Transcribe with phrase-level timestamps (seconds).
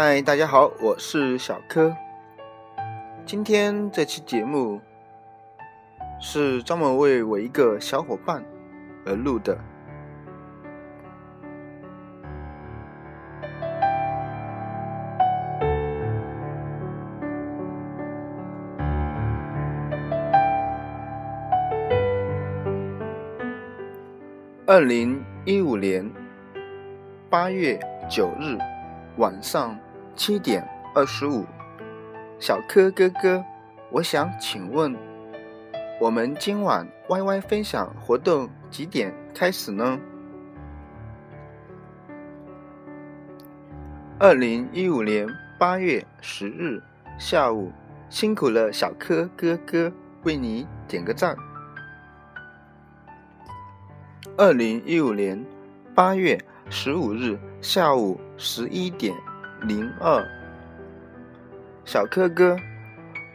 [0.00, 1.92] 嗨，大家好，我是小柯。
[3.26, 4.80] 今天这期节目
[6.20, 8.44] 是专门为我一个小伙伴
[9.04, 9.58] 而录的。
[24.64, 26.08] 二零一五年
[27.28, 27.76] 八月
[28.08, 28.56] 九日
[29.16, 29.76] 晚上
[30.18, 31.46] 七点二十五，
[32.40, 33.42] 小柯哥哥，
[33.88, 34.92] 我想请问，
[36.00, 39.96] 我们今晚 YY 分享活动几点开始呢？
[44.18, 45.24] 二零一五年
[45.56, 46.82] 八月十日
[47.16, 47.70] 下午，
[48.10, 49.92] 辛苦了，小柯哥哥，
[50.24, 51.36] 为你点个赞。
[54.36, 55.46] 二零一五年
[55.94, 56.36] 八月
[56.68, 59.14] 十五日下午十一点
[59.62, 60.24] 零二，
[61.84, 62.56] 小柯哥，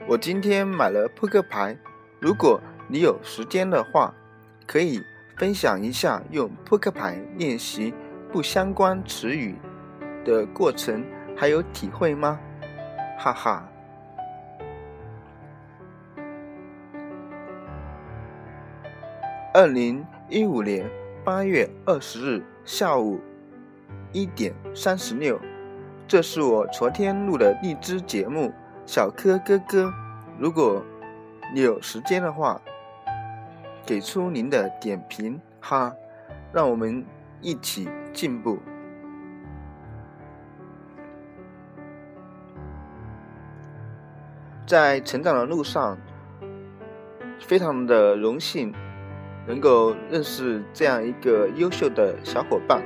[0.08, 1.78] 我今天买了扑克牌，
[2.20, 4.14] 如果你有时间的话，
[4.66, 5.02] 可以
[5.38, 7.94] 分享一下用扑克牌练习
[8.32, 9.56] 不相关词语
[10.24, 11.04] 的过程，
[11.36, 12.40] 还有体会吗？
[13.20, 13.70] 哈哈。
[19.54, 20.90] 二零一五年
[21.24, 23.20] 八月二十日下午
[24.14, 25.40] 一点三十六，
[26.14, 28.54] 这是我昨天录的荔枝节目。
[28.86, 29.92] 小柯哥哥，
[30.38, 30.86] 如果
[31.52, 32.62] 你有时间的话，
[33.84, 35.92] 给出您的点评哈，
[36.52, 37.04] 让我们
[37.42, 38.60] 一起进步。
[44.68, 45.98] 在成长的路上，
[47.40, 48.72] 非常的荣幸。
[49.48, 52.84] 能够认识这样一个优秀的小伙伴，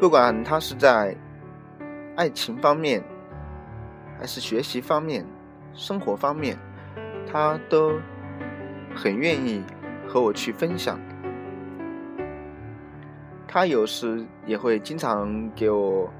[0.00, 1.16] 不管他是在
[2.18, 3.00] 爱情方面，
[4.18, 5.24] 还是学习方面、
[5.72, 6.58] 生活方面，
[7.30, 7.92] 他都
[8.92, 9.62] 很愿意
[10.08, 10.98] 和我去分享。
[13.46, 16.12] 他有时也会经常给我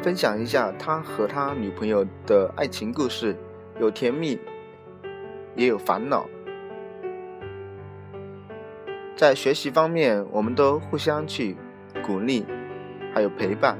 [0.00, 3.36] 分享一下他和他女朋友的爱情故事，
[3.78, 4.36] 有甜蜜，
[5.54, 6.26] 也有烦恼。
[9.14, 11.56] 在学习方面，我们都互相去
[12.04, 12.44] 鼓励，
[13.14, 13.78] 还有陪伴。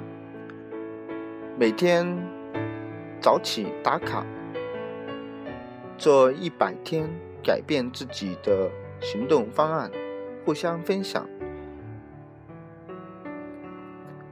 [1.57, 2.05] 每天
[3.21, 4.27] 早起打卡，
[5.97, 7.09] 做一百天
[7.45, 8.69] 改变自己的
[9.01, 9.89] 行动方案，
[10.45, 11.25] 互相分享。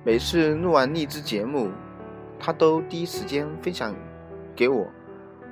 [0.02, 1.70] 每次录完励志节目，
[2.40, 3.94] 他都第一时间分享
[4.56, 4.84] 给我，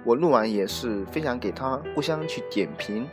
[0.04, 3.08] 我录完也是分享给他，互相去点评。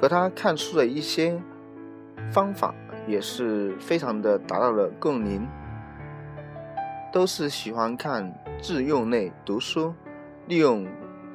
[0.00, 1.40] 和他看书的一些
[2.32, 2.74] 方法
[3.06, 5.46] 也是非常的达到了共鸣，
[7.12, 9.94] 都是喜欢看自用类读书，
[10.46, 10.86] 利用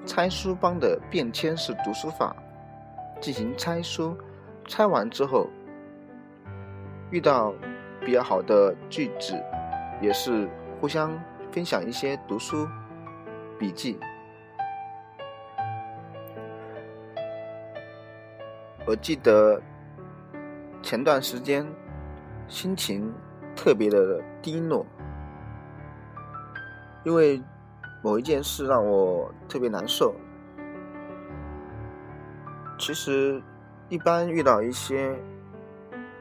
[0.06, 2.36] 拆书帮的便签式读书法
[3.22, 4.18] 进行拆书，
[4.68, 5.48] 拆完之后
[7.12, 7.54] 遇到
[8.04, 9.40] 比较好的句子，
[10.02, 10.50] 也是
[10.82, 11.12] 互相
[11.52, 12.68] 分享一些读书
[13.60, 14.00] 笔记。
[18.88, 19.62] 我记得
[20.82, 21.66] 前段时间
[22.48, 23.14] 心情
[23.56, 24.86] 特别的低落，
[27.04, 27.42] 因为
[28.02, 30.16] 某一件事让我特别难受。
[32.80, 33.42] 其实，
[33.90, 35.16] 一般遇到一些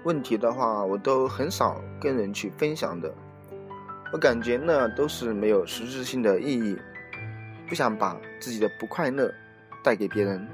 [0.03, 3.15] 问题的话，我都很少跟人去分享的。
[4.13, 6.77] 我感觉那都是没有实质性的意义，
[7.69, 9.33] 不想把自己的不快乐
[9.85, 10.49] 带给别人。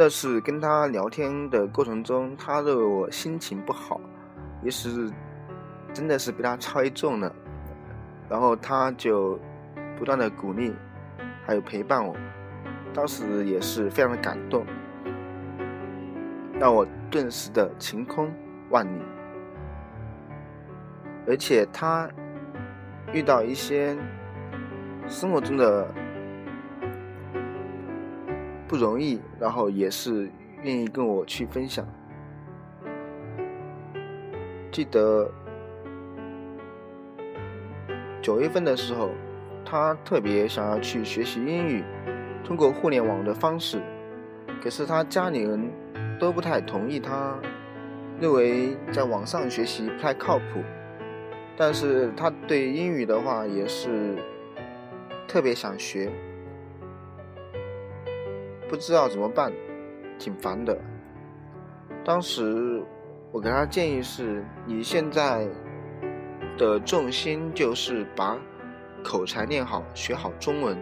[0.00, 4.00] 那是跟他聊天的过程中，他认为我心情不好，
[4.62, 5.10] 于是
[5.92, 7.34] 真的是被他猜中了，
[8.30, 9.36] 然后他就
[9.98, 10.72] 不断的鼓励，
[11.44, 12.14] 还有陪伴我，
[12.94, 14.64] 当时也是非常的感动，
[16.60, 18.32] 让我顿时的晴空
[18.70, 19.02] 万里，
[21.26, 22.08] 而且他
[23.12, 23.98] 遇到一些
[25.08, 25.92] 生活中的。
[28.68, 30.30] 不容易，然后也是
[30.62, 31.86] 愿意跟我去分享。
[34.70, 35.28] 记得
[38.20, 39.10] 九月份的时候，
[39.64, 41.82] 他特别想要去学习英语，
[42.44, 43.80] 通过互联网的方式，
[44.62, 45.70] 可是他家里人
[46.20, 47.34] 都不太同意，他
[48.20, 50.62] 认为在网上学习不太靠谱。
[51.56, 54.14] 但是他对英语的话也是
[55.26, 56.10] 特别想学。
[58.68, 59.52] 不知道怎么办，
[60.18, 60.78] 挺烦的。
[62.04, 62.82] 当时
[63.32, 65.48] 我给他建议是：你现在
[66.56, 68.38] 的重心就是把
[69.02, 70.76] 口才练好，学好中文。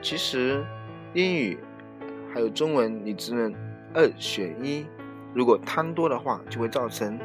[0.00, 0.64] 其实
[1.14, 1.58] 英语
[2.34, 3.54] 还有中文，你只能
[3.94, 4.86] 二选一。
[5.34, 7.18] 如果贪多的话，就会造成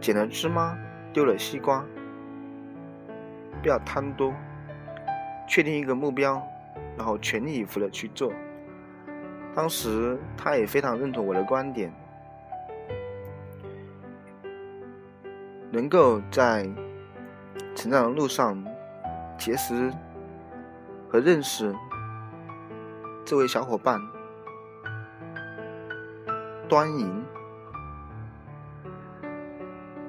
[0.00, 0.78] 捡了芝麻
[1.12, 1.84] 丢了西瓜。
[3.62, 4.32] 不要贪多，
[5.48, 6.42] 确定一个目标，
[6.96, 8.32] 然后全力以赴的去做。
[9.54, 11.92] 当时他也非常认同我的观点，
[15.70, 16.68] 能够在
[17.74, 18.64] 成长的路上
[19.36, 19.92] 结识
[21.08, 21.74] 和认识
[23.24, 24.00] 这位小伙伴
[26.68, 27.24] 端莹。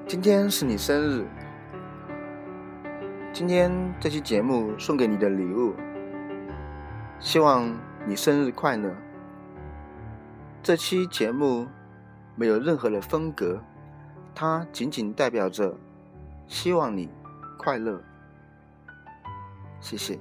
[0.06, 1.26] 今天是你生日。
[3.32, 5.74] 今天这期节目送给你的礼物，
[7.24, 7.74] 希望
[8.06, 8.94] 你生日快乐。
[10.62, 11.66] 这期节目
[12.36, 13.58] 没有任何的风格，
[14.34, 15.74] 它仅仅代表着
[16.46, 17.08] 希望你
[17.56, 17.98] 快乐。
[19.80, 20.18] 谢谢。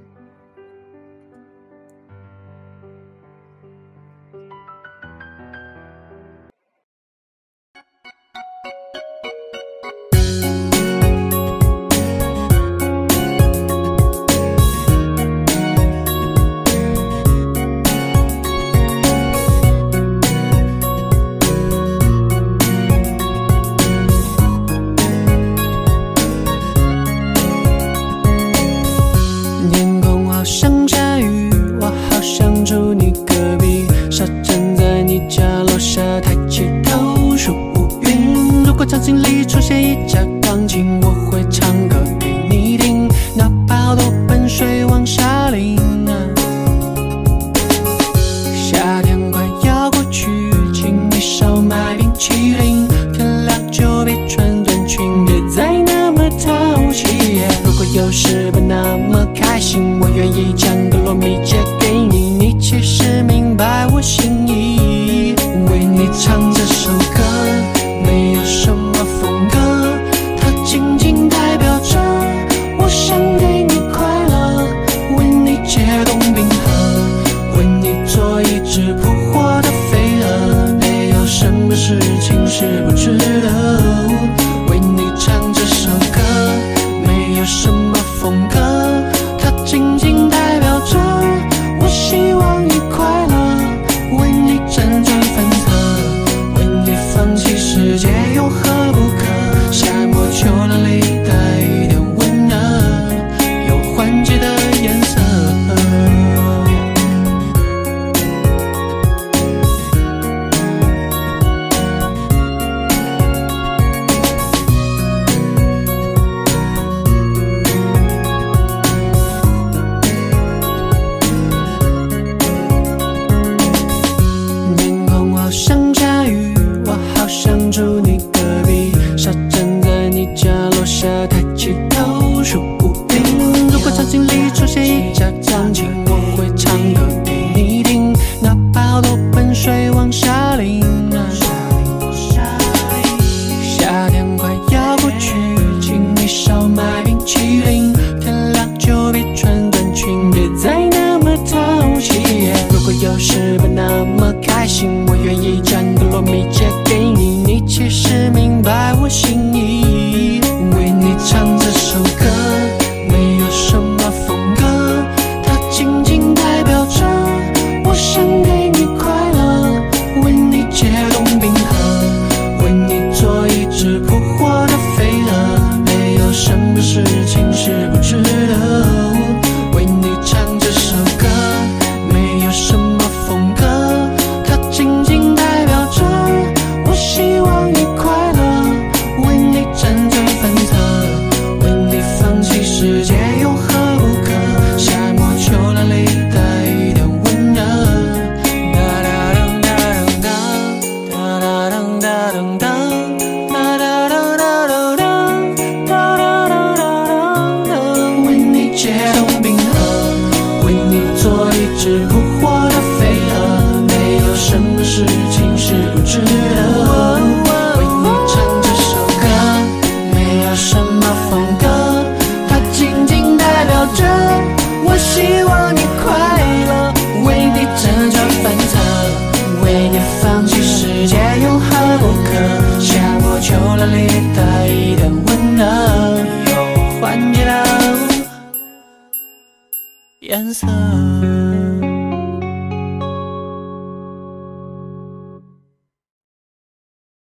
[240.53, 241.42] sun.